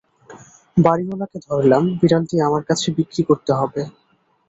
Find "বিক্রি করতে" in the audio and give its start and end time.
2.97-3.51